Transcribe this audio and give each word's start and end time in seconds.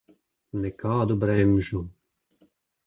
Nekādu 0.63 1.19
bremžu. 1.25 1.85